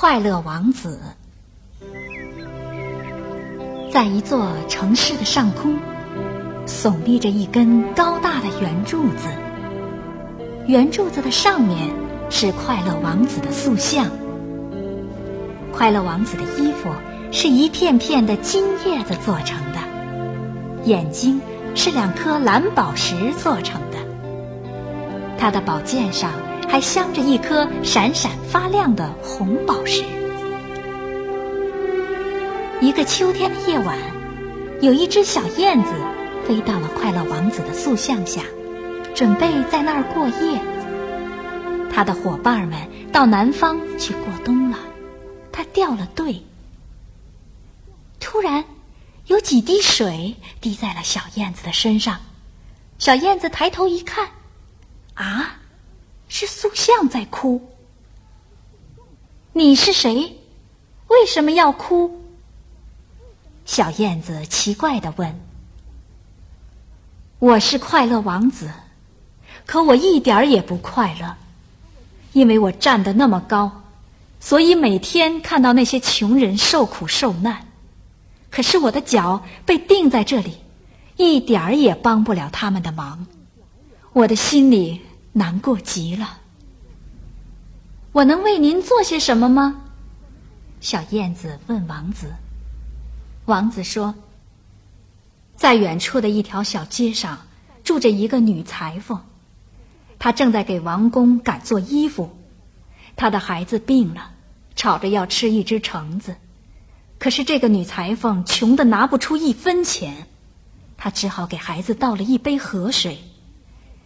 [0.00, 1.00] 快乐王子。
[3.92, 5.76] 在一座城市的上空，
[6.68, 9.26] 耸立着一根高大的圆柱子。
[10.68, 11.90] 圆柱子的上面
[12.30, 14.06] 是快乐王子的塑像。
[15.72, 16.90] 快乐王子的衣服
[17.32, 19.80] 是一片片的金叶子做成的，
[20.84, 21.40] 眼睛
[21.74, 23.98] 是两颗蓝宝石做成的。
[25.36, 26.30] 他的宝剑上
[26.68, 30.04] 还镶着一颗闪闪发亮的红宝石。
[32.80, 33.96] 一个秋天的夜晚，
[34.80, 35.92] 有一只小燕子
[36.46, 38.42] 飞到了快乐王子的塑像下，
[39.14, 40.60] 准备在那儿过夜。
[41.90, 42.78] 他的伙伴们
[43.10, 44.78] 到南方去过冬了，
[45.50, 46.44] 他掉了队。
[48.20, 48.64] 突然，
[49.26, 52.18] 有几滴水滴在了小燕子的身上。
[52.98, 54.28] 小燕子抬头一看，
[55.14, 55.57] 啊，
[56.28, 57.60] 是塑像在哭。
[59.52, 60.38] 你是谁？
[61.08, 62.22] 为什么要哭？
[63.64, 65.40] 小燕子奇怪的问
[67.38, 68.70] ：“我是快乐王子，
[69.66, 71.34] 可我一点儿也不快乐，
[72.32, 73.82] 因为我站得那么高，
[74.38, 77.66] 所以每天看到那些穷人受苦受难。
[78.50, 80.58] 可是我的脚被钉在这里，
[81.16, 83.26] 一点儿也帮不了他们的忙，
[84.12, 85.00] 我的心里
[85.32, 86.38] 难过极了。
[88.12, 89.82] 我能为您做些什么吗？”
[90.80, 92.32] 小燕子问王子。
[93.44, 94.14] 王子说
[95.56, 97.46] ：“在远处的一条小街上，
[97.82, 99.22] 住着一个女裁缝，
[100.18, 102.36] 她正在给王宫赶做衣服。
[103.16, 104.30] 她的孩子病了，
[104.76, 106.36] 吵着要吃一只橙子，
[107.18, 110.26] 可是这个女裁缝穷的拿不出一分钱，
[110.96, 113.18] 她只好给孩子倒了一杯河水。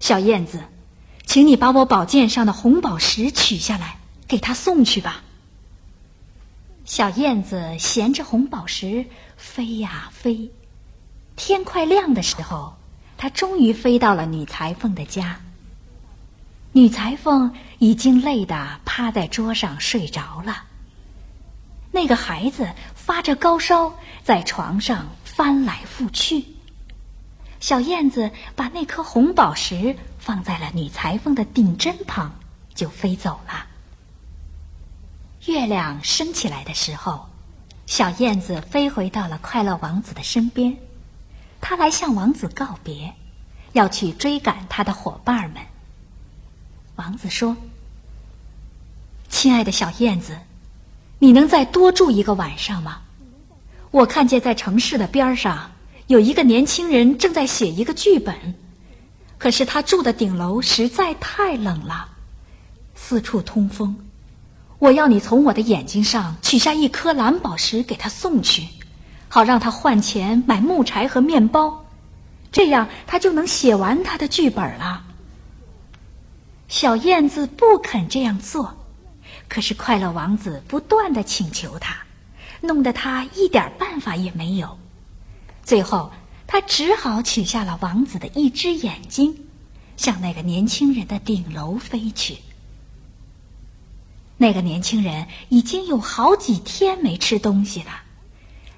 [0.00, 0.62] 小燕子，
[1.36, 5.22] 请你把我宝剑上的红宝石取下来，给他送去吧。”
[6.86, 9.04] 小燕子衔着红宝石
[9.36, 10.50] 飞呀飞，
[11.36, 12.78] 天快亮的时候，
[13.18, 15.38] 它终于飞到了女裁缝的家。
[16.72, 20.62] 女裁缝已经累得趴在桌上睡着了。
[21.92, 23.92] 那个孩子发着高烧，
[24.24, 26.46] 在床上翻来覆去。
[27.60, 32.32] 小燕子把那颗红宝石放在了女裁缝的顶针旁，
[32.74, 33.64] 就飞走了。
[35.44, 37.28] 月亮升起来的时候，
[37.86, 40.78] 小燕子飞回到了快乐王子的身边，
[41.60, 43.14] 他来向王子告别，
[43.72, 45.62] 要去追赶他的伙伴们。
[46.96, 47.56] 王子说
[49.30, 50.36] ：“亲爱的小燕子，
[51.20, 53.02] 你能再多住一个晚上吗？
[53.92, 55.70] 我看见在城市的边上
[56.08, 58.56] 有一个年轻人正在写一个剧本，
[59.38, 62.08] 可是他住的顶楼实在太冷了，
[62.94, 63.96] 四处通风。”
[64.78, 68.68] 我要你从我的眼睛上取下一颗蓝宝石给他送去，
[69.26, 71.86] 好让他换钱买木柴和面包，
[72.52, 75.02] 这样他就能写完他的剧本了。
[76.68, 78.74] 小燕子不肯这样做，
[79.48, 81.96] 可是快乐王子不断的请求他，
[82.60, 84.78] 弄得他一点办法也没有。
[85.62, 86.12] 最后，
[86.56, 89.44] 他只好取下了王子的一只眼睛，
[89.98, 92.38] 向那个年轻人的顶楼飞去。
[94.38, 97.90] 那个年轻人已经有好几天没吃东西了，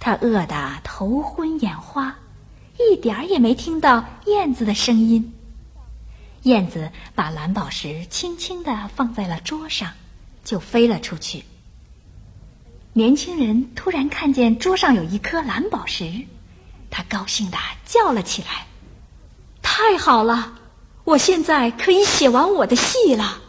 [0.00, 2.16] 他饿得头昏眼花，
[2.76, 5.32] 一点儿也没听到燕子的声音。
[6.42, 9.92] 燕子把蓝宝石轻轻地放在了桌上，
[10.42, 11.44] 就飞了出去。
[12.94, 16.24] 年轻人突然看见桌上有一颗蓝宝石，
[16.90, 17.56] 他高兴的
[17.86, 18.66] 叫了起来
[19.62, 20.54] ：“太好了，
[21.04, 23.40] 我现在可以写完我的戏了。”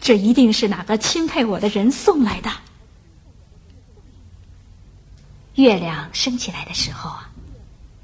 [0.00, 2.50] 这一定是哪个钦佩我的人送来的。
[5.56, 7.30] 月亮升起来的时候啊，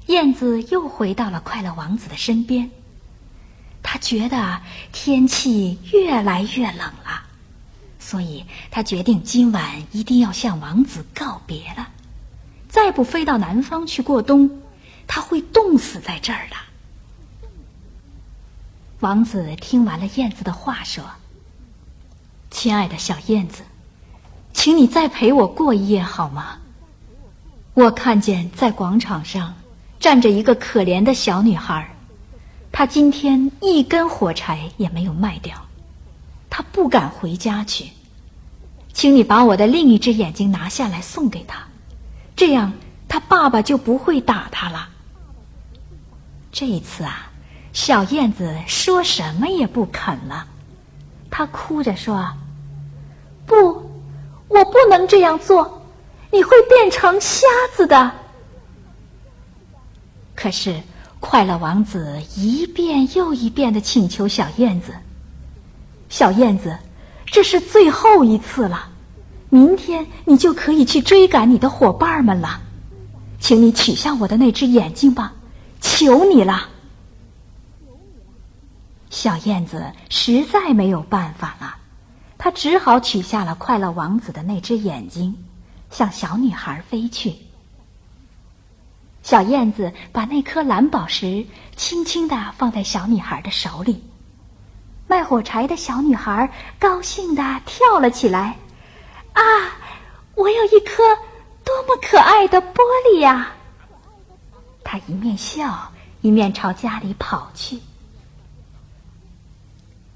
[0.05, 2.69] 燕子又回到了快乐王子的身边。
[3.81, 4.61] 他觉得
[4.91, 7.23] 天气越来越冷了，
[7.97, 11.87] 所以他决定今晚一定要向王子告别了。
[12.77, 14.51] 再不飞到南方去过冬，
[15.07, 16.55] 他会冻死在这儿的。
[18.99, 21.03] 王子听完了燕子的话，说。
[22.51, 23.63] 亲爱的小燕子，
[24.53, 26.59] 请你再陪我过一夜好吗？
[27.73, 29.55] 我看见在广场上
[29.99, 31.95] 站着一个可怜的小女孩，
[32.71, 35.65] 她今天一根火柴也没有卖掉，
[36.47, 37.89] 她不敢回家去。
[38.93, 41.67] 请你把我的另一只眼睛拿下来送给她，
[42.37, 42.71] 这样
[43.09, 44.87] 他爸爸就不会打他了。
[46.51, 47.31] 这一次啊，
[47.73, 50.45] 小燕子说什么也不肯了。
[51.31, 52.33] 他哭着说
[53.45, 53.55] ：“不，
[54.47, 55.81] 我不能这样做，
[56.31, 58.11] 你会变成瞎子的。
[60.35, 60.81] 可是，
[61.19, 64.93] 快乐王子一遍又一遍的请求小燕子
[66.09, 66.77] ：“小燕子，
[67.25, 68.89] 这是最后一次了，
[69.49, 72.61] 明天你就可以去追赶你的伙伴们了，
[73.39, 75.33] 请你取下我的那只眼睛吧，
[75.79, 76.69] 求你了。”
[79.09, 81.77] 小燕子实在没有办法了。
[82.37, 85.35] 她只好取下了快乐王子的那只眼睛，
[85.89, 87.33] 向小女孩飞去。
[89.23, 91.45] 小燕子把那颗蓝宝石
[91.75, 94.03] 轻轻的放在小女孩的手里，
[95.07, 98.55] 卖火柴的小女孩高兴的跳了起来
[99.37, 99.77] ：“啊，
[100.35, 101.03] 我有一颗
[101.63, 102.79] 多么可爱的玻
[103.09, 103.53] 璃呀！”
[104.83, 105.91] 他一面笑，
[106.21, 107.79] 一面朝家里跑去。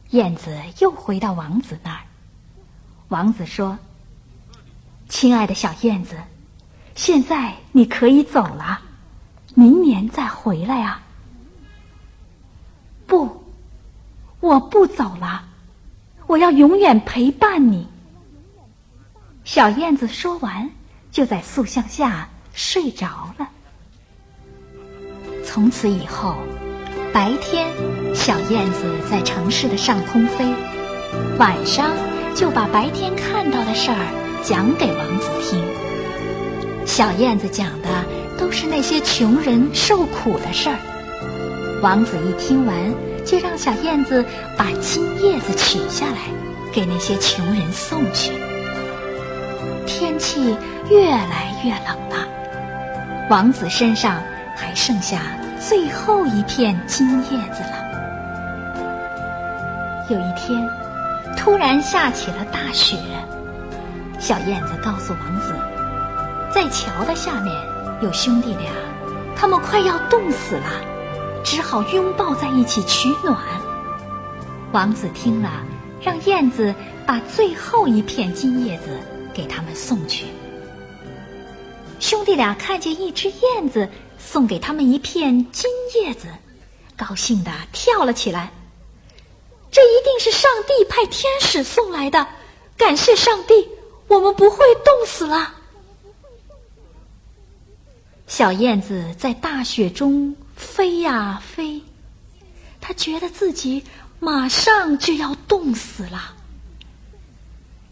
[0.10, 2.02] 燕子又回到王子那儿。
[3.10, 3.78] 王子说
[5.08, 6.18] ：“亲爱的小燕子，
[6.96, 8.82] 现在你可以走了，
[9.54, 11.04] 明年再回来啊。”
[13.06, 13.44] 不，
[14.40, 15.44] 我不走了，
[16.28, 17.88] 我要永远陪伴你。
[19.44, 20.70] 小燕子说完，
[21.12, 23.50] 就在塑像下睡着了。
[25.44, 26.36] 从此以后，
[27.12, 27.68] 白天
[28.14, 30.54] 小燕子在城市的上空飞，
[31.38, 31.92] 晚上。
[32.34, 35.62] 就把白天看到的事儿讲给王子听。
[36.88, 38.06] 小燕子讲的
[38.40, 40.80] 都是那些穷人受苦的事儿。
[41.82, 42.74] 王子一听完，
[43.26, 44.24] 就让小燕子
[44.58, 46.30] 把金叶子取下来，
[46.72, 48.32] 给那些穷人送去。
[49.86, 50.58] 天气
[50.90, 52.28] 越来越冷了，
[53.30, 54.22] 王子身上
[54.56, 55.22] 还剩下
[55.60, 57.78] 最后一片金叶子了。
[60.10, 60.70] 有一天。
[61.38, 62.98] 突然下起了大雪，
[64.20, 65.56] 小燕子告诉王子，
[66.54, 67.56] 在桥的下面
[68.02, 68.70] 有兄弟俩，
[69.36, 70.70] 他们快要冻死了，
[71.44, 73.36] 只好拥抱在一起取暖。
[74.72, 75.50] 王子听了，
[76.00, 76.76] 让燕子
[77.08, 79.00] 把最后一片金叶子
[79.34, 80.26] 给他们送去。
[82.00, 83.88] 兄弟俩看见一只燕子
[84.18, 86.28] 送给他们一片金叶子，
[86.98, 88.52] 高兴的跳了起来。
[89.72, 92.28] 这一定是上帝派天使送来的，
[92.76, 93.70] 感谢上帝，
[94.08, 95.56] 我们不会冻死了。
[98.28, 101.82] 小燕子在大雪中飞呀飞，
[102.82, 103.84] 它觉得自己
[104.20, 106.36] 马上就要冻死了。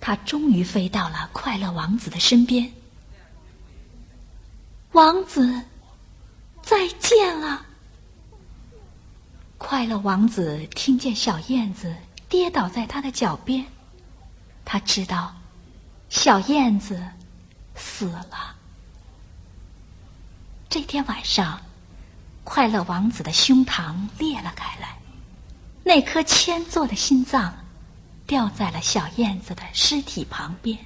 [0.02, 2.72] 它终于飞到了快乐王子的身边，
[4.94, 5.62] 王子，
[6.62, 7.66] 再见了。
[9.58, 11.94] 快乐王子听见小燕子
[12.30, 13.66] 跌倒在他的脚边，
[14.64, 15.36] 他知道
[16.10, 17.06] 小燕子
[17.76, 18.56] 死了。
[20.70, 21.60] 这天晚上，
[22.46, 24.98] 快乐王子的胸膛裂了开来，
[25.84, 27.54] 那颗铅做的心脏
[28.30, 30.78] 掉在了小燕子的尸体旁边。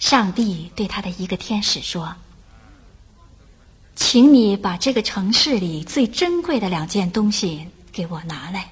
[0.00, 2.12] 上帝对他的一个天使说。
[3.94, 8.68] 请你把这个城市里最珍贵的两件东西给我拿来。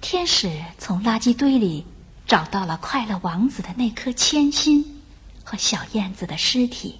[0.00, 1.84] 天使从垃圾堆里
[2.26, 5.02] 找到了快乐王子的那颗铅心
[5.44, 6.98] 和小燕子的尸体，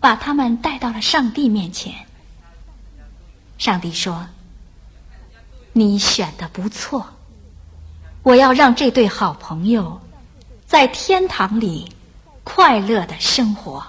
[0.00, 2.06] 把他们带到了上帝面前。
[3.58, 4.26] 上帝说
[5.78, 7.04] ：“你选的不错，
[8.22, 10.00] 我要让这对好朋友
[10.66, 11.92] 在天堂里
[12.44, 13.86] 快乐的生活。”